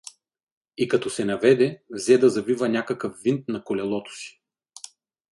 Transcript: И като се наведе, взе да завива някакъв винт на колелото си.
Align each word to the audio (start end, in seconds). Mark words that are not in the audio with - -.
И 0.77 0.87
като 0.87 1.09
се 1.09 1.25
наведе, 1.25 1.83
взе 1.89 2.17
да 2.17 2.29
завива 2.29 2.69
някакъв 2.69 3.19
винт 3.23 3.47
на 3.47 3.63
колелото 3.63 4.11
си. 4.15 4.41